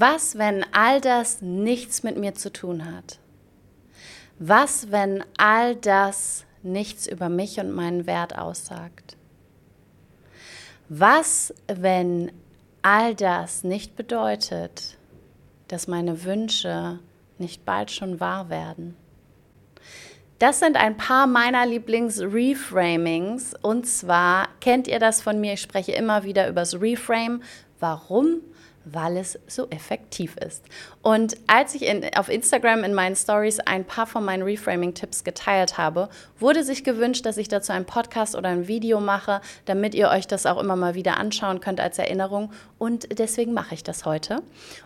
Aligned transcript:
Was, 0.00 0.38
wenn 0.38 0.64
all 0.70 1.00
das 1.00 1.42
nichts 1.42 2.04
mit 2.04 2.16
mir 2.16 2.32
zu 2.32 2.52
tun 2.52 2.84
hat? 2.84 3.18
Was, 4.38 4.92
wenn 4.92 5.24
all 5.38 5.74
das 5.74 6.44
nichts 6.62 7.08
über 7.08 7.28
mich 7.28 7.58
und 7.58 7.72
meinen 7.72 8.06
Wert 8.06 8.38
aussagt? 8.38 9.16
Was, 10.88 11.52
wenn 11.66 12.30
all 12.80 13.16
das 13.16 13.64
nicht 13.64 13.96
bedeutet, 13.96 14.96
dass 15.66 15.88
meine 15.88 16.22
Wünsche 16.22 17.00
nicht 17.38 17.64
bald 17.64 17.90
schon 17.90 18.20
wahr 18.20 18.50
werden? 18.50 18.96
Das 20.38 20.60
sind 20.60 20.76
ein 20.76 20.96
paar 20.96 21.26
meiner 21.26 21.66
Lieblings-Reframings. 21.66 23.56
Und 23.62 23.88
zwar 23.88 24.46
kennt 24.60 24.86
ihr 24.86 25.00
das 25.00 25.20
von 25.22 25.40
mir, 25.40 25.54
ich 25.54 25.60
spreche 25.60 25.90
immer 25.90 26.22
wieder 26.22 26.48
über 26.48 26.60
das 26.60 26.80
Reframe. 26.80 27.42
Warum? 27.80 28.42
Weil 28.92 29.16
es 29.16 29.38
so 29.46 29.68
effektiv 29.70 30.36
ist. 30.36 30.64
Und 31.02 31.36
als 31.46 31.74
ich 31.74 31.82
in, 31.82 32.04
auf 32.16 32.28
Instagram 32.28 32.84
in 32.84 32.94
meinen 32.94 33.16
Stories 33.16 33.60
ein 33.60 33.84
paar 33.84 34.06
von 34.06 34.24
meinen 34.24 34.42
Reframing-Tipps 34.42 35.24
geteilt 35.24 35.78
habe, 35.78 36.08
wurde 36.38 36.64
sich 36.64 36.84
gewünscht, 36.84 37.26
dass 37.26 37.36
ich 37.36 37.48
dazu 37.48 37.72
einen 37.72 37.84
Podcast 37.84 38.34
oder 38.36 38.48
ein 38.48 38.68
Video 38.68 39.00
mache, 39.00 39.40
damit 39.64 39.94
ihr 39.94 40.08
euch 40.08 40.26
das 40.26 40.46
auch 40.46 40.58
immer 40.58 40.76
mal 40.76 40.94
wieder 40.94 41.16
anschauen 41.16 41.60
könnt 41.60 41.80
als 41.80 41.98
Erinnerung. 41.98 42.52
Und 42.78 43.18
deswegen 43.18 43.52
mache 43.52 43.74
ich 43.74 43.84
das 43.84 44.04
heute. 44.04 44.42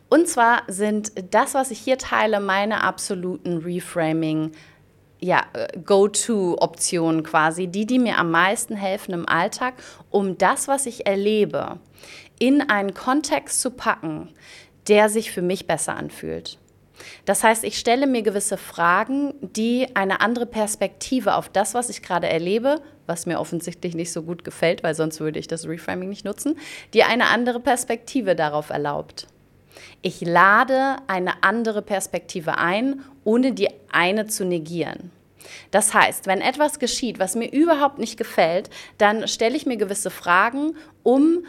Und 0.08 0.28
zwar 0.28 0.62
sind 0.68 1.12
das, 1.32 1.54
was 1.54 1.70
ich 1.70 1.78
hier 1.78 1.98
teile, 1.98 2.40
meine 2.40 2.84
absoluten 2.84 3.58
Reframing- 3.64 4.52
ja, 5.22 5.46
Go-To-Optionen 5.84 7.22
quasi, 7.22 7.68
die, 7.68 7.86
die 7.86 8.00
mir 8.00 8.18
am 8.18 8.32
meisten 8.32 8.74
helfen 8.74 9.14
im 9.14 9.28
Alltag, 9.28 9.74
um 10.10 10.36
das, 10.36 10.66
was 10.66 10.86
ich 10.86 11.06
erlebe, 11.06 11.78
in 12.40 12.60
einen 12.68 12.92
Kontext 12.92 13.60
zu 13.60 13.70
packen, 13.70 14.30
der 14.88 15.08
sich 15.08 15.30
für 15.30 15.42
mich 15.42 15.68
besser 15.68 15.94
anfühlt. 15.94 16.58
Das 17.24 17.44
heißt, 17.44 17.62
ich 17.62 17.78
stelle 17.78 18.06
mir 18.08 18.22
gewisse 18.22 18.56
Fragen, 18.56 19.34
die 19.40 19.94
eine 19.94 20.20
andere 20.20 20.46
Perspektive 20.46 21.36
auf 21.36 21.48
das, 21.48 21.74
was 21.74 21.88
ich 21.88 22.02
gerade 22.02 22.28
erlebe, 22.28 22.80
was 23.06 23.26
mir 23.26 23.38
offensichtlich 23.38 23.94
nicht 23.94 24.12
so 24.12 24.22
gut 24.22 24.42
gefällt, 24.42 24.82
weil 24.82 24.94
sonst 24.94 25.20
würde 25.20 25.38
ich 25.38 25.46
das 25.46 25.66
Reframing 25.66 26.08
nicht 26.08 26.24
nutzen, 26.24 26.58
die 26.94 27.04
eine 27.04 27.28
andere 27.28 27.60
Perspektive 27.60 28.34
darauf 28.34 28.70
erlaubt. 28.70 29.28
Ich 30.02 30.20
lade 30.20 30.96
eine 31.06 31.42
andere 31.42 31.82
Perspektive 31.82 32.58
ein, 32.58 33.02
ohne 33.24 33.52
die 33.52 33.68
eine 33.90 34.26
zu 34.26 34.44
negieren. 34.44 35.10
Das 35.70 35.94
heißt, 35.94 36.26
wenn 36.26 36.40
etwas 36.40 36.78
geschieht, 36.78 37.18
was 37.18 37.34
mir 37.34 37.50
überhaupt 37.52 37.98
nicht 37.98 38.16
gefällt, 38.16 38.70
dann 38.98 39.26
stelle 39.28 39.56
ich 39.56 39.66
mir 39.66 39.76
gewisse 39.76 40.10
Fragen, 40.10 40.76
um 41.02 41.44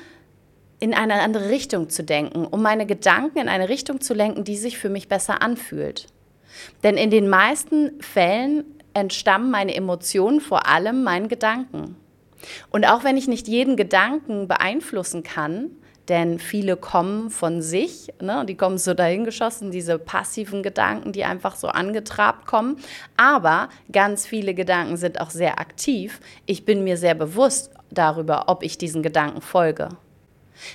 in 0.79 0.93
eine 0.93 1.21
andere 1.21 1.49
Richtung 1.49 1.89
zu 1.89 2.03
denken, 2.03 2.45
um 2.45 2.61
meine 2.61 2.85
Gedanken 2.85 3.37
in 3.37 3.49
eine 3.49 3.69
Richtung 3.69 4.01
zu 4.01 4.13
lenken, 4.13 4.43
die 4.43 4.57
sich 4.57 4.77
für 4.77 4.89
mich 4.89 5.07
besser 5.07 5.41
anfühlt. 5.41 6.07
Denn 6.83 6.97
in 6.97 7.09
den 7.09 7.29
meisten 7.29 8.01
Fällen 8.01 8.65
entstammen 8.93 9.49
meine 9.49 9.75
Emotionen 9.75 10.41
vor 10.41 10.67
allem 10.67 11.03
meinen 11.03 11.27
Gedanken. 11.27 11.95
Und 12.69 12.85
auch 12.85 13.03
wenn 13.03 13.17
ich 13.17 13.27
nicht 13.27 13.47
jeden 13.47 13.77
Gedanken 13.77 14.47
beeinflussen 14.47 15.23
kann, 15.23 15.71
denn 16.09 16.39
viele 16.39 16.75
kommen 16.75 17.29
von 17.29 17.61
sich, 17.61 18.13
ne, 18.21 18.45
die 18.47 18.55
kommen 18.55 18.77
so 18.77 18.93
dahingeschossen, 18.93 19.71
diese 19.71 19.97
passiven 19.97 20.61
Gedanken, 20.61 21.13
die 21.13 21.23
einfach 21.23 21.55
so 21.55 21.67
angetrabt 21.67 22.45
kommen. 22.45 22.77
Aber 23.15 23.69
ganz 23.91 24.25
viele 24.25 24.53
Gedanken 24.53 24.97
sind 24.97 25.21
auch 25.21 25.29
sehr 25.29 25.59
aktiv. 25.59 26.19
Ich 26.45 26.65
bin 26.65 26.83
mir 26.83 26.97
sehr 26.97 27.15
bewusst 27.15 27.71
darüber, 27.89 28.45
ob 28.47 28.63
ich 28.63 28.77
diesen 28.77 29.01
Gedanken 29.01 29.41
folge. 29.41 29.89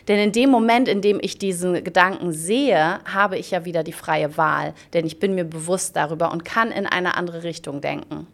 Denn 0.08 0.18
in 0.18 0.32
dem 0.32 0.50
Moment, 0.50 0.88
in 0.88 1.02
dem 1.02 1.18
ich 1.20 1.38
diesen 1.38 1.84
Gedanken 1.84 2.32
sehe, 2.32 3.00
habe 3.04 3.38
ich 3.38 3.50
ja 3.50 3.64
wieder 3.64 3.82
die 3.82 3.92
freie 3.92 4.36
Wahl, 4.36 4.74
denn 4.92 5.06
ich 5.06 5.20
bin 5.20 5.34
mir 5.34 5.44
bewusst 5.44 5.94
darüber 5.96 6.32
und 6.32 6.44
kann 6.44 6.72
in 6.72 6.86
eine 6.86 7.16
andere 7.16 7.42
Richtung 7.42 7.80
denken. 7.80 8.26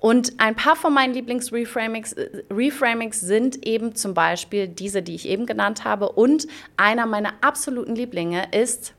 Und 0.00 0.40
ein 0.40 0.56
paar 0.56 0.76
von 0.76 0.94
meinen 0.94 1.12
Lieblings-Reframings 1.12 2.14
äh, 2.14 2.42
Reframings 2.50 3.20
sind 3.20 3.66
eben 3.66 3.94
zum 3.94 4.14
Beispiel 4.14 4.66
diese, 4.66 5.02
die 5.02 5.14
ich 5.14 5.28
eben 5.28 5.44
genannt 5.44 5.84
habe. 5.84 6.10
Und 6.10 6.46
einer 6.76 7.06
meiner 7.06 7.34
absoluten 7.42 7.94
Lieblinge 7.94 8.48
ist, 8.50 8.94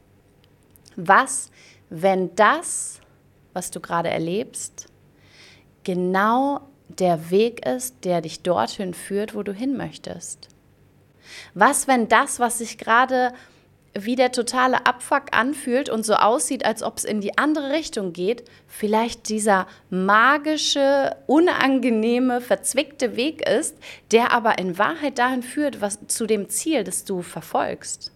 was, 0.96 1.50
wenn 1.90 2.36
das, 2.36 3.02
was 3.54 3.72
du 3.72 3.80
gerade 3.80 4.10
erlebst, 4.10 4.88
genau 5.84 6.62
der 6.88 7.32
Weg 7.32 7.66
ist, 7.66 8.06
der 8.06 8.22
dich 8.22 8.44
dorthin 8.44 8.94
führt, 8.94 9.34
wo 9.34 9.42
du 9.42 9.54
hin 9.54 9.76
möchtest? 9.76 10.50
Was, 11.56 11.88
wenn 11.88 12.10
das, 12.10 12.40
was 12.40 12.60
sich 12.60 12.78
gerade 12.78 13.34
wie 13.94 14.16
der 14.16 14.32
totale 14.32 14.86
Abfuck 14.86 15.26
anfühlt 15.32 15.90
und 15.90 16.06
so 16.06 16.16
aussieht, 16.16 16.66
als 16.66 16.82
ob 16.84 16.98
es 16.98 17.04
in 17.04 17.22
die 17.22 17.38
andere 17.38 17.72
Richtung 17.72 18.14
geht, 18.14 18.44
vielleicht 18.68 19.30
dieser 19.30 19.68
magische, 19.90 21.16
unangenehme, 21.28 22.42
verzwickte 22.42 23.16
Weg 23.16 23.48
ist, 23.48 23.78
der 24.12 24.32
aber 24.32 24.58
in 24.60 24.78
Wahrheit 24.78 25.18
dahin 25.20 25.44
führt, 25.44 25.82
was 25.82 26.00
zu 26.08 26.26
dem 26.26 26.50
Ziel, 26.50 26.84
das 26.84 27.04
du 27.04 27.22
verfolgst. 27.22 28.12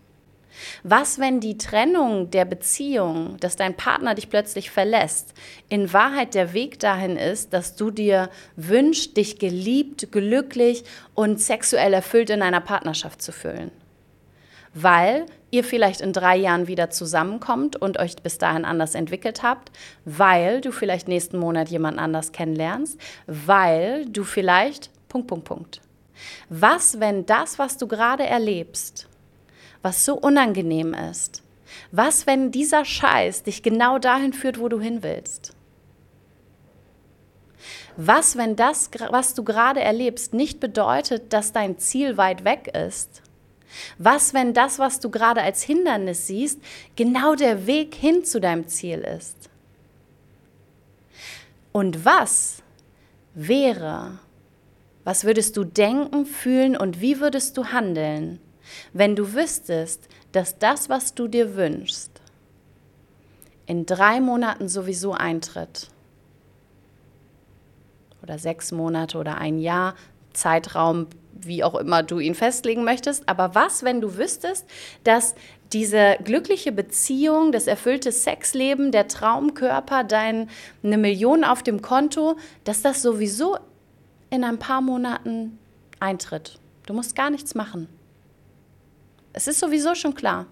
Was, 0.84 1.19
wenn 1.19 1.41
die 1.41 1.58
Trennung 1.58 2.31
der 2.31 2.46
Beziehung, 2.46 3.35
dass 3.41 3.58
dein 3.58 3.75
Partner 3.75 4.16
dich 4.16 4.30
plötzlich 4.30 4.72
verlässt, 4.72 5.34
in 5.68 5.91
Wahrheit 5.91 6.34
der 6.34 6.53
Weg 6.53 6.80
dahin 6.80 7.18
ist, 7.18 7.52
dass 7.53 7.75
du 7.75 7.91
dir 7.91 8.30
wünschst, 8.56 9.18
dich 9.18 9.38
geliebt, 9.38 10.14
glücklich 10.14 10.85
und 11.14 11.41
sexuell 11.41 11.94
erfüllt 11.94 12.30
in 12.30 12.41
einer 12.41 12.62
Partnerschaft 12.62 13.22
zu 13.22 13.34
fühlen? 13.34 13.72
Weil 14.75 15.25
ihr 15.50 15.63
vielleicht 15.63 16.02
in 16.02 16.13
drei 16.13 16.36
Jahren 16.36 16.68
wieder 16.68 16.91
zusammenkommt 16.91 17.78
und 17.78 17.97
euch 17.97 18.18
bis 18.18 18.38
dahin 18.38 18.66
anders 18.66 18.94
entwickelt 18.94 19.41
habt, 19.41 19.72
weil 20.03 20.62
du 20.62 20.72
vielleicht 20.72 21.08
nächsten 21.08 21.40
Monat 21.40 21.69
jemand 21.69 21.97
anders 21.97 22.34
kennenlernst, 22.34 23.00
weil 23.25 24.06
du 24.06 24.24
vielleicht 24.24 24.91
Punkt, 25.08 25.28
Punkt, 25.28 25.46
Punkt. 25.46 25.81
Was, 26.50 27.00
wenn 27.00 27.25
das, 27.25 27.58
was 27.58 27.78
du 27.78 27.88
gerade 27.88 28.25
erlebst, 28.25 29.08
was 29.81 30.03
so 30.03 30.16
unangenehm 30.16 30.94
ist, 30.94 31.41
was, 31.91 32.28
wenn 32.28 32.52
dieser 32.52 32.84
Scheiß 32.84 33.44
dich 33.44 33.64
genau 33.64 33.97
dahin 33.97 34.34
führt, 34.34 34.59
wo 34.59 34.68
du 34.68 34.80
hin 34.80 35.03
willst? 35.03 35.53
Was, 37.97 38.38
wenn 38.38 38.58
das, 38.58 38.90
was 39.09 39.35
du 39.35 39.46
gerade 39.46 39.80
erlebst, 39.80 40.34
nicht 40.34 40.59
bedeutet, 40.59 41.31
dass 41.31 41.53
dein 41.53 41.78
Ziel 41.78 42.18
weit 42.18 42.44
weg 42.44 42.68
ist, 42.75 43.22
was, 43.97 44.34
wenn 44.34 44.53
das, 44.53 44.80
was 44.80 45.00
du 45.00 45.09
gerade 45.09 45.41
als 45.41 45.63
Hindernis 45.63 46.28
siehst, 46.28 46.59
genau 46.96 47.36
der 47.36 47.68
Weg 47.68 47.96
hin 47.96 48.24
zu 48.24 48.40
deinem 48.40 48.68
Ziel 48.68 49.00
ist? 49.00 49.50
Und 51.72 52.06
was 52.06 52.64
wäre, 53.34 54.19
was 55.03 55.25
würdest 55.25 55.58
du 55.58 55.64
denken, 55.64 56.25
fühlen 56.25 56.78
und 56.78 57.02
wie 57.02 57.19
würdest 57.19 57.58
du 57.58 57.66
handeln, 57.66 58.40
wenn 58.94 59.16
du 59.16 59.34
wüsstest, 59.34 60.08
dass 60.31 60.58
das, 60.58 60.90
was 60.90 61.14
du 61.14 61.28
dir 61.28 61.56
wünschst, 61.56 62.12
in 63.66 63.85
drei 63.85 64.19
Monaten 64.22 64.69
sowieso 64.69 65.14
eintritt? 65.14 65.90
Oder 68.24 68.40
sechs 68.40 68.72
Monate 68.72 69.18
oder 69.18 69.38
ein 69.38 69.59
Jahr, 69.59 69.96
Zeitraum 70.34 71.08
wie 71.41 71.63
auch 71.63 71.75
immer 71.75 72.03
du 72.03 72.19
ihn 72.19 72.35
festlegen 72.35 72.84
möchtest. 72.84 73.28
Aber 73.28 73.56
was, 73.56 73.84
wenn 73.84 74.01
du 74.01 74.18
wüsstest, 74.18 74.66
dass 75.03 75.35
diese 75.73 76.18
glückliche 76.23 76.72
Beziehung, 76.72 77.51
das 77.51 77.68
erfüllte 77.68 78.12
Sexleben, 78.12 78.91
der 78.91 79.07
Traumkörper, 79.07 80.03
deine 80.03 80.47
Million 80.81 81.44
auf 81.44 81.63
dem 81.63 81.81
Konto, 81.81 82.38
dass 82.63 82.81
das 82.81 83.01
sowieso 83.01 83.57
in 84.29 84.44
ein 84.44 84.59
paar 84.59 84.81
Monaten 84.81 85.57
eintritt. 86.00 86.59
Du 86.85 86.94
musst 86.94 87.16
gar 87.16 87.29
nichts 87.29 87.56
machen. 87.56 87.88
Es 89.34 89.47
ist 89.47 89.59
sowieso 89.59 89.96
schon 89.96 90.16
klar, 90.16 90.46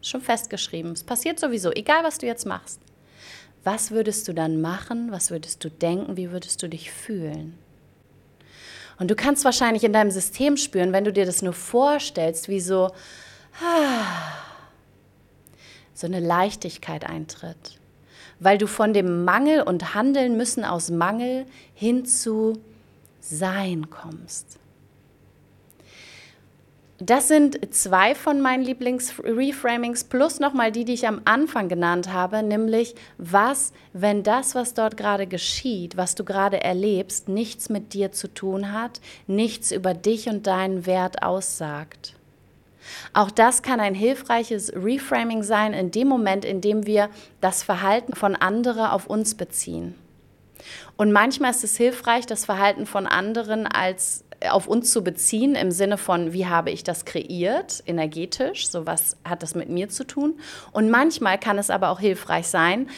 schon 0.00 0.20
festgeschrieben. 0.20 0.92
Es 0.92 1.02
passiert 1.02 1.40
sowieso, 1.40 1.72
egal 1.72 2.04
was 2.04 2.18
du 2.18 2.26
jetzt 2.26 2.46
machst. 2.46 2.80
Was 3.64 3.90
würdest 3.90 4.28
du 4.28 4.32
dann 4.32 4.60
machen? 4.60 5.10
Was 5.10 5.30
würdest 5.30 5.64
du 5.64 5.70
denken? 5.70 6.16
Wie 6.16 6.30
würdest 6.30 6.62
du 6.62 6.68
dich 6.68 6.90
fühlen? 6.90 7.58
Und 8.98 9.10
du 9.10 9.14
kannst 9.14 9.44
wahrscheinlich 9.44 9.84
in 9.84 9.92
deinem 9.92 10.10
System 10.10 10.56
spüren, 10.56 10.92
wenn 10.92 11.04
du 11.04 11.12
dir 11.12 11.24
das 11.24 11.42
nur 11.42 11.52
vorstellst, 11.52 12.48
wie 12.48 12.60
so, 12.60 12.90
so 15.94 16.06
eine 16.06 16.20
Leichtigkeit 16.20 17.08
eintritt. 17.08 17.78
Weil 18.40 18.58
du 18.58 18.66
von 18.66 18.92
dem 18.92 19.24
Mangel 19.24 19.62
und 19.62 19.94
Handeln 19.94 20.36
müssen 20.36 20.64
aus 20.64 20.90
Mangel 20.90 21.46
hin 21.74 22.06
zu 22.06 22.60
Sein 23.20 23.90
kommst. 23.90 24.58
Das 27.00 27.28
sind 27.28 27.72
zwei 27.72 28.16
von 28.16 28.40
meinen 28.40 28.64
Lieblings-Reframings 28.64 30.04
plus 30.04 30.40
nochmal 30.40 30.72
die, 30.72 30.84
die 30.84 30.94
ich 30.94 31.06
am 31.06 31.20
Anfang 31.26 31.68
genannt 31.68 32.12
habe, 32.12 32.42
nämlich 32.42 32.96
was, 33.18 33.72
wenn 33.92 34.24
das, 34.24 34.56
was 34.56 34.74
dort 34.74 34.96
gerade 34.96 35.28
geschieht, 35.28 35.96
was 35.96 36.16
du 36.16 36.24
gerade 36.24 36.60
erlebst, 36.60 37.28
nichts 37.28 37.68
mit 37.68 37.94
dir 37.94 38.10
zu 38.10 38.26
tun 38.26 38.72
hat, 38.72 39.00
nichts 39.28 39.70
über 39.70 39.94
dich 39.94 40.28
und 40.28 40.48
deinen 40.48 40.86
Wert 40.86 41.22
aussagt. 41.22 42.14
Auch 43.12 43.30
das 43.30 43.62
kann 43.62 43.78
ein 43.78 43.94
hilfreiches 43.94 44.72
Reframing 44.74 45.44
sein 45.44 45.74
in 45.74 45.92
dem 45.92 46.08
Moment, 46.08 46.44
in 46.44 46.60
dem 46.60 46.84
wir 46.84 47.10
das 47.40 47.62
Verhalten 47.62 48.16
von 48.16 48.34
anderen 48.34 48.86
auf 48.86 49.06
uns 49.06 49.36
beziehen. 49.36 49.94
Und 50.96 51.12
manchmal 51.12 51.52
ist 51.52 51.62
es 51.62 51.76
hilfreich, 51.76 52.26
das 52.26 52.44
Verhalten 52.44 52.86
von 52.86 53.06
anderen 53.06 53.68
als 53.68 54.24
auf 54.48 54.68
uns 54.68 54.92
zu 54.92 55.02
beziehen 55.02 55.54
im 55.54 55.70
Sinne 55.70 55.98
von, 55.98 56.32
wie 56.32 56.46
habe 56.46 56.70
ich 56.70 56.84
das 56.84 57.04
kreiert, 57.04 57.82
energetisch, 57.86 58.68
so 58.68 58.86
was 58.86 59.16
hat 59.24 59.42
das 59.42 59.54
mit 59.54 59.68
mir 59.68 59.88
zu 59.88 60.04
tun. 60.04 60.38
Und 60.72 60.90
manchmal 60.90 61.38
kann 61.38 61.58
es 61.58 61.70
aber 61.70 61.90
auch 61.90 62.00
hilfreich 62.00 62.46
sein, 62.46 62.88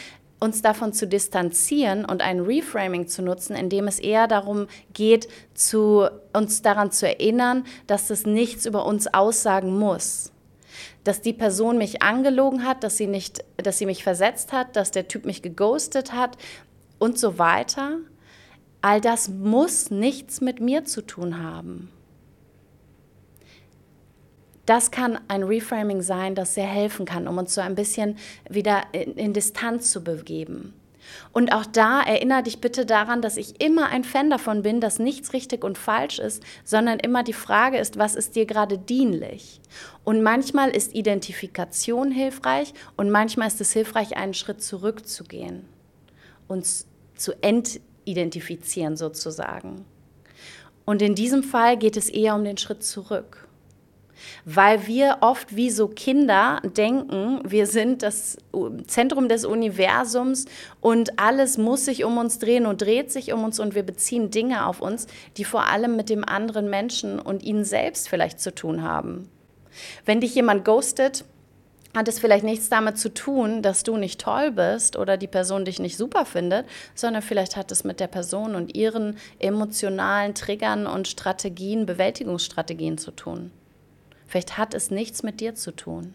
uns 0.40 0.62
davon 0.62 0.92
zu 0.92 1.06
distanzieren 1.06 2.04
und 2.04 2.22
ein 2.22 2.40
Reframing 2.40 3.06
zu 3.06 3.22
nutzen, 3.22 3.54
indem 3.54 3.86
es 3.88 3.98
eher 3.98 4.26
darum 4.26 4.66
geht, 4.94 5.28
zu, 5.54 6.08
uns 6.32 6.62
daran 6.62 6.90
zu 6.90 7.06
erinnern, 7.06 7.64
dass 7.86 8.10
es 8.10 8.26
nichts 8.26 8.66
über 8.66 8.86
uns 8.86 9.12
aussagen 9.12 9.78
muss. 9.78 10.32
Dass 11.04 11.20
die 11.20 11.34
Person 11.34 11.78
mich 11.78 12.02
angelogen 12.02 12.64
hat, 12.64 12.84
dass 12.84 12.96
sie, 12.96 13.06
nicht, 13.06 13.44
dass 13.58 13.78
sie 13.78 13.86
mich 13.86 14.02
versetzt 14.02 14.52
hat, 14.52 14.76
dass 14.76 14.90
der 14.90 15.08
Typ 15.08 15.26
mich 15.26 15.42
geghostet 15.42 16.12
hat 16.12 16.38
und 16.98 17.18
so 17.18 17.38
weiter. 17.38 17.98
All 18.82 19.00
das 19.00 19.28
muss 19.28 19.90
nichts 19.90 20.40
mit 20.40 20.60
mir 20.60 20.84
zu 20.84 21.02
tun 21.02 21.42
haben. 21.42 21.90
Das 24.66 24.90
kann 24.90 25.18
ein 25.28 25.42
Reframing 25.42 26.00
sein, 26.00 26.34
das 26.34 26.54
sehr 26.54 26.66
helfen 26.66 27.04
kann, 27.04 27.26
um 27.26 27.38
uns 27.38 27.54
so 27.54 27.60
ein 27.60 27.74
bisschen 27.74 28.16
wieder 28.48 28.82
in, 28.92 29.16
in 29.16 29.32
Distanz 29.32 29.90
zu 29.90 30.04
begeben. 30.04 30.74
Und 31.32 31.52
auch 31.52 31.66
da 31.66 32.02
erinnere 32.02 32.44
dich 32.44 32.60
bitte 32.60 32.86
daran, 32.86 33.22
dass 33.22 33.36
ich 33.36 33.60
immer 33.60 33.88
ein 33.88 34.04
Fan 34.04 34.30
davon 34.30 34.62
bin, 34.62 34.80
dass 34.80 34.98
nichts 34.98 35.32
richtig 35.32 35.64
und 35.64 35.78
falsch 35.78 36.18
ist, 36.18 36.42
sondern 36.64 37.00
immer 37.00 37.22
die 37.22 37.32
Frage 37.32 37.78
ist, 37.78 37.98
was 37.98 38.14
ist 38.14 38.36
dir 38.36 38.46
gerade 38.46 38.78
dienlich? 38.78 39.60
Und 40.04 40.22
manchmal 40.22 40.70
ist 40.70 40.94
Identifikation 40.94 42.10
hilfreich 42.10 42.74
und 42.96 43.10
manchmal 43.10 43.48
ist 43.48 43.60
es 43.60 43.72
hilfreich, 43.72 44.16
einen 44.16 44.34
Schritt 44.34 44.62
zurückzugehen, 44.62 45.64
uns 46.48 46.86
zu 47.16 47.32
entidentifizieren 48.10 48.96
sozusagen. 48.96 49.84
Und 50.84 51.02
in 51.02 51.14
diesem 51.14 51.42
Fall 51.42 51.76
geht 51.76 51.96
es 51.96 52.08
eher 52.08 52.34
um 52.34 52.44
den 52.44 52.56
Schritt 52.56 52.82
zurück 52.82 53.46
weil 54.44 54.86
wir 54.86 55.18
oft 55.20 55.56
wie 55.56 55.70
so 55.70 55.88
Kinder 55.88 56.60
denken, 56.76 57.40
wir 57.44 57.66
sind 57.66 58.02
das 58.02 58.36
Zentrum 58.86 59.28
des 59.28 59.44
Universums 59.44 60.46
und 60.80 61.18
alles 61.18 61.58
muss 61.58 61.84
sich 61.84 62.04
um 62.04 62.18
uns 62.18 62.38
drehen 62.38 62.66
und 62.66 62.82
dreht 62.82 63.10
sich 63.10 63.32
um 63.32 63.44
uns 63.44 63.60
und 63.60 63.74
wir 63.74 63.82
beziehen 63.82 64.30
Dinge 64.30 64.66
auf 64.66 64.80
uns, 64.80 65.06
die 65.36 65.44
vor 65.44 65.66
allem 65.66 65.96
mit 65.96 66.10
dem 66.10 66.24
anderen 66.24 66.68
Menschen 66.68 67.18
und 67.18 67.42
ihnen 67.42 67.64
selbst 67.64 68.08
vielleicht 68.08 68.40
zu 68.40 68.54
tun 68.54 68.82
haben. 68.82 69.28
Wenn 70.04 70.20
dich 70.20 70.34
jemand 70.34 70.64
ghostet, 70.64 71.24
hat 71.94 72.08
es 72.08 72.20
vielleicht 72.20 72.44
nichts 72.44 72.68
damit 72.68 72.98
zu 72.98 73.12
tun, 73.12 73.62
dass 73.62 73.82
du 73.82 73.96
nicht 73.96 74.20
toll 74.20 74.52
bist 74.52 74.96
oder 74.96 75.16
die 75.16 75.26
Person 75.26 75.64
dich 75.64 75.80
nicht 75.80 75.96
super 75.96 76.24
findet, 76.24 76.66
sondern 76.94 77.22
vielleicht 77.22 77.56
hat 77.56 77.72
es 77.72 77.84
mit 77.84 77.98
der 77.98 78.06
Person 78.06 78.54
und 78.54 78.76
ihren 78.76 79.16
emotionalen 79.38 80.34
Triggern 80.34 80.86
und 80.86 81.08
Strategien, 81.08 81.86
Bewältigungsstrategien 81.86 82.96
zu 82.96 83.10
tun. 83.10 83.50
Vielleicht 84.26 84.56
hat 84.58 84.74
es 84.74 84.90
nichts 84.90 85.24
mit 85.24 85.40
dir 85.40 85.56
zu 85.56 85.72
tun. 85.72 86.14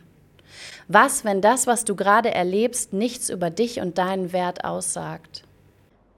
Was, 0.87 1.25
wenn 1.25 1.41
das, 1.41 1.67
was 1.67 1.83
du 1.83 1.95
gerade 1.95 2.33
erlebst, 2.33 2.93
nichts 2.93 3.29
über 3.29 3.49
dich 3.49 3.81
und 3.81 3.97
deinen 3.97 4.31
Wert 4.31 4.63
aussagt? 4.63 5.43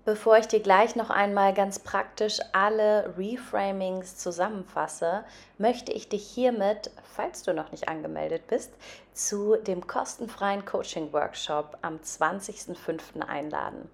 Bevor 0.08 0.38
ich 0.38 0.48
dir 0.48 0.62
gleich 0.62 0.96
noch 0.96 1.10
einmal 1.10 1.54
ganz 1.54 1.80
praktisch 1.80 2.40
alle 2.54 3.14
Reframings 3.18 4.16
zusammenfasse, 4.16 5.26
möchte 5.58 5.92
ich 5.92 6.08
dich 6.08 6.26
hiermit, 6.26 6.92
falls 7.04 7.44
du 7.44 7.54
noch 7.54 7.72
nicht 7.72 7.90
angemeldet 7.90 8.48
bist, 8.48 8.72
zu 9.12 9.58
dem 9.58 9.86
kostenfreien 9.86 10.64
Coaching-Workshop 10.64 11.80
am 11.82 11.98
20.05. 11.98 13.20
einladen. 13.28 13.90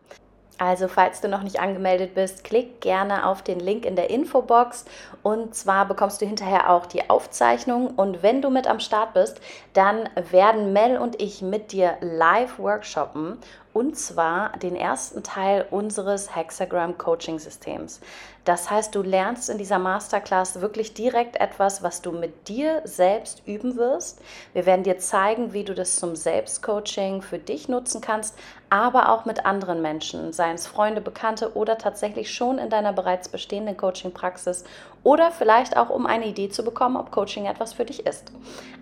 Also 0.59 0.87
falls 0.87 1.19
du 1.19 1.27
noch 1.27 1.41
nicht 1.41 1.59
angemeldet 1.59 2.13
bist, 2.13 2.43
klick 2.43 2.79
gerne 2.79 3.25
auf 3.25 3.41
den 3.41 3.59
Link 3.59 3.83
in 3.83 3.95
der 3.95 4.11
Infobox 4.11 4.85
und 5.23 5.55
zwar 5.55 5.87
bekommst 5.87 6.21
du 6.21 6.27
hinterher 6.27 6.69
auch 6.69 6.85
die 6.85 7.09
Aufzeichnung 7.09 7.87
und 7.95 8.21
wenn 8.21 8.43
du 8.43 8.51
mit 8.51 8.67
am 8.67 8.79
Start 8.79 9.15
bist, 9.15 9.41
dann 9.73 10.07
werden 10.29 10.73
Mel 10.73 10.99
und 10.99 11.19
ich 11.19 11.41
mit 11.41 11.71
dir 11.71 11.97
live 12.01 12.59
workshoppen 12.59 13.39
und 13.73 13.97
zwar 13.97 14.57
den 14.57 14.75
ersten 14.75 15.23
Teil 15.23 15.65
unseres 15.71 16.35
Hexagram 16.35 16.97
Coaching 16.97 17.39
Systems. 17.39 17.99
Das 18.45 18.69
heißt, 18.69 18.93
du 18.93 19.01
lernst 19.01 19.49
in 19.49 19.57
dieser 19.57 19.79
Masterclass 19.79 20.59
wirklich 20.59 20.93
direkt 20.93 21.37
etwas, 21.37 21.81
was 21.81 22.01
du 22.01 22.11
mit 22.11 22.49
dir 22.49 22.81
selbst 22.83 23.41
üben 23.45 23.77
wirst. 23.77 24.21
Wir 24.51 24.65
werden 24.65 24.83
dir 24.83 24.97
zeigen, 24.97 25.53
wie 25.53 25.63
du 25.63 25.73
das 25.73 25.95
zum 25.95 26.15
Selbstcoaching 26.17 27.21
für 27.21 27.39
dich 27.39 27.69
nutzen 27.69 28.01
kannst, 28.01 28.37
aber 28.69 29.09
auch 29.09 29.23
mit 29.23 29.45
anderen 29.45 29.81
Menschen, 29.81 30.33
seien 30.33 30.55
es 30.55 30.67
Freunde, 30.67 30.99
Bekannte 30.99 31.55
oder 31.55 31.77
tatsächlich 31.77 32.33
schon 32.33 32.57
in 32.57 32.69
deiner 32.69 32.91
bereits 32.91 33.29
bestehenden 33.29 33.77
Coaching-Praxis 33.77 34.65
oder 35.03 35.31
vielleicht 35.31 35.77
auch, 35.77 35.89
um 35.89 36.05
eine 36.05 36.25
Idee 36.25 36.49
zu 36.49 36.63
bekommen, 36.63 36.97
ob 36.97 37.11
Coaching 37.11 37.45
etwas 37.45 37.73
für 37.73 37.85
dich 37.85 38.05
ist. 38.05 38.31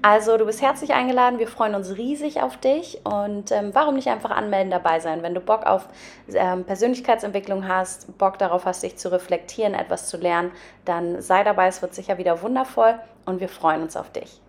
Also, 0.02 0.38
du 0.38 0.46
bist 0.46 0.62
herzlich 0.62 0.94
eingeladen. 0.94 1.40
Wir 1.40 1.48
freuen 1.48 1.76
uns 1.76 1.98
riesig 1.98 2.42
auf 2.42 2.58
dich 2.58 3.02
und 3.04 3.52
ähm, 3.52 3.72
warum 3.74 3.96
nicht 3.96 4.08
einfach 4.08 4.32
anmelden 4.32 4.72
dabei 4.81 5.00
sein, 5.00 5.24
wenn 5.24 5.33
du 5.33 5.42
Bock 5.42 5.66
auf 5.66 5.88
ähm, 6.33 6.63
Persönlichkeitsentwicklung 6.63 7.68
hast, 7.68 8.18
Bock 8.18 8.38
darauf 8.38 8.66
hast, 8.66 8.83
dich 8.83 8.98
zu 8.98 9.12
reflektieren, 9.12 9.74
etwas 9.74 10.07
zu 10.07 10.18
lernen, 10.18 10.51
dann 10.86 11.22
sei 11.22 11.44
dabei. 11.44 11.68
Es 11.68 11.81
wird 11.81 11.94
sicher 11.94 12.18
wieder 12.18 12.42
wundervoll 12.42 13.00
und 13.25 13.39
wir 13.39 13.50
freuen 13.50 13.81
uns 13.81 13.95
auf 13.95 14.12
dich. 14.12 14.42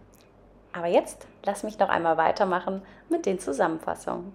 Aber 0.73 0.87
jetzt 0.87 1.27
lass 1.45 1.63
mich 1.63 1.79
noch 1.79 1.89
einmal 1.89 2.17
weitermachen 2.17 2.83
mit 3.09 3.27
den 3.27 3.39
Zusammenfassungen. 3.39 4.33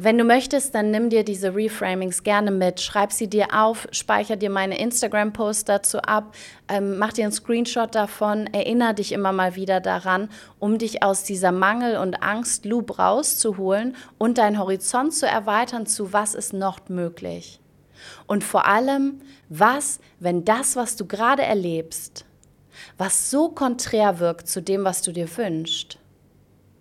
Wenn 0.00 0.16
du 0.16 0.22
möchtest, 0.22 0.76
dann 0.76 0.92
nimm 0.92 1.10
dir 1.10 1.24
diese 1.24 1.56
Reframings 1.56 2.22
gerne 2.22 2.52
mit, 2.52 2.80
schreib 2.80 3.10
sie 3.10 3.28
dir 3.28 3.48
auf, 3.52 3.88
speicher 3.90 4.36
dir 4.36 4.48
meine 4.48 4.78
Instagram-Posts 4.78 5.64
dazu 5.64 5.98
ab, 5.98 6.36
ähm, 6.68 6.98
mach 6.98 7.12
dir 7.12 7.24
einen 7.24 7.32
Screenshot 7.32 7.96
davon, 7.96 8.46
erinnere 8.46 8.94
dich 8.94 9.10
immer 9.10 9.32
mal 9.32 9.56
wieder 9.56 9.80
daran, 9.80 10.28
um 10.60 10.78
dich 10.78 11.02
aus 11.02 11.24
dieser 11.24 11.50
Mangel- 11.50 11.96
und 11.96 12.22
Angst-Loop 12.22 13.00
rauszuholen 13.00 13.96
und 14.18 14.38
deinen 14.38 14.60
Horizont 14.60 15.14
zu 15.14 15.26
erweitern 15.26 15.84
zu, 15.86 16.12
was 16.12 16.36
ist 16.36 16.52
noch 16.52 16.88
möglich. 16.88 17.58
Und 18.28 18.44
vor 18.44 18.68
allem, 18.68 19.20
was, 19.48 19.98
wenn 20.20 20.44
das, 20.44 20.76
was 20.76 20.94
du 20.94 21.06
gerade 21.06 21.42
erlebst, 21.42 22.24
was 22.98 23.32
so 23.32 23.48
konträr 23.48 24.20
wirkt 24.20 24.46
zu 24.46 24.62
dem, 24.62 24.84
was 24.84 25.02
du 25.02 25.10
dir 25.10 25.28
wünschst, 25.36 25.98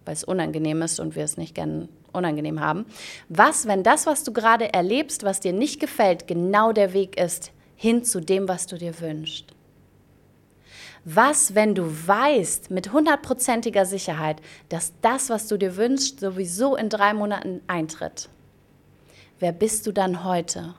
weil 0.06 0.14
es 0.14 0.24
unangenehm 0.24 0.84
ist 0.84 1.00
und 1.00 1.16
wir 1.16 1.24
es 1.24 1.36
nicht 1.36 1.56
gerne 1.56 1.90
unangenehm 2.18 2.60
haben. 2.60 2.86
Was, 3.30 3.68
wenn 3.68 3.84
das, 3.84 4.06
was 4.06 4.24
du 4.24 4.34
gerade 4.34 4.74
erlebst, 4.74 5.24
was 5.24 5.40
dir 5.40 5.54
nicht 5.54 5.80
gefällt, 5.80 6.28
genau 6.28 6.74
der 6.74 6.94
Weg 6.94 7.20
ist 7.20 7.52
hin 7.76 8.04
zu 8.04 8.20
dem, 8.20 8.48
was 8.48 8.68
du 8.68 8.78
dir 8.78 9.00
wünschst? 9.00 9.54
Was, 11.06 11.56
wenn 11.56 11.74
du 11.74 11.86
weißt 11.86 12.70
mit 12.70 12.92
hundertprozentiger 12.92 13.86
Sicherheit, 13.86 14.42
dass 14.68 14.92
das, 15.02 15.30
was 15.30 15.48
du 15.48 15.56
dir 15.56 15.78
wünschst, 15.78 16.20
sowieso 16.20 16.76
in 16.76 16.90
drei 16.90 17.14
Monaten 17.14 17.62
eintritt? 17.68 18.28
Wer 19.40 19.54
bist 19.54 19.88
du 19.88 19.94
dann 19.94 20.26
heute? 20.26 20.76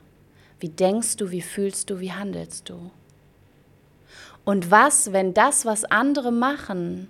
Wie 0.59 0.69
denkst 0.69 1.15
du, 1.15 1.31
wie 1.31 1.41
fühlst 1.41 1.89
du, 1.89 1.99
wie 1.99 2.11
handelst 2.11 2.69
du? 2.69 2.91
Und 4.43 4.71
was, 4.71 5.13
wenn 5.13 5.33
das, 5.33 5.65
was 5.65 5.85
andere 5.85 6.31
machen, 6.31 7.09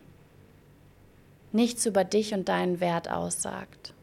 nichts 1.51 1.86
über 1.86 2.03
dich 2.03 2.34
und 2.34 2.48
deinen 2.48 2.80
Wert 2.80 3.10
aussagt? 3.10 3.94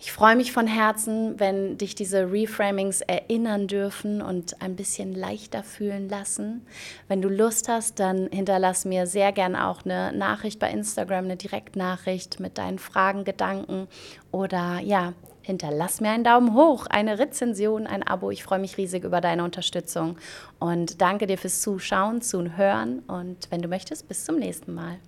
Ich 0.00 0.12
freue 0.12 0.36
mich 0.36 0.52
von 0.52 0.68
Herzen, 0.68 1.40
wenn 1.40 1.76
dich 1.76 1.96
diese 1.96 2.30
Reframings 2.30 3.00
erinnern 3.00 3.66
dürfen 3.66 4.22
und 4.22 4.62
ein 4.62 4.76
bisschen 4.76 5.12
leichter 5.12 5.64
fühlen 5.64 6.08
lassen. 6.08 6.64
Wenn 7.08 7.20
du 7.20 7.28
Lust 7.28 7.68
hast, 7.68 7.98
dann 7.98 8.28
hinterlass 8.30 8.84
mir 8.84 9.08
sehr 9.08 9.32
gern 9.32 9.56
auch 9.56 9.84
eine 9.84 10.12
Nachricht 10.12 10.60
bei 10.60 10.70
Instagram, 10.70 11.24
eine 11.24 11.36
Direktnachricht 11.36 12.38
mit 12.38 12.58
deinen 12.58 12.78
Fragen, 12.78 13.24
Gedanken 13.24 13.88
oder 14.30 14.78
ja, 14.78 15.14
hinterlass 15.42 16.00
mir 16.00 16.10
einen 16.10 16.22
Daumen 16.22 16.54
hoch, 16.54 16.86
eine 16.86 17.18
Rezension, 17.18 17.88
ein 17.88 18.04
Abo. 18.04 18.30
Ich 18.30 18.44
freue 18.44 18.60
mich 18.60 18.76
riesig 18.76 19.02
über 19.02 19.20
deine 19.20 19.42
Unterstützung 19.42 20.16
und 20.60 21.00
danke 21.00 21.26
dir 21.26 21.38
fürs 21.38 21.60
Zuschauen, 21.60 22.22
Zuhören 22.22 23.00
und 23.08 23.50
wenn 23.50 23.62
du 23.62 23.68
möchtest, 23.68 24.06
bis 24.06 24.24
zum 24.24 24.36
nächsten 24.36 24.74
Mal. 24.74 25.00